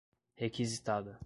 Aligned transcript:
requisitada 0.39 1.19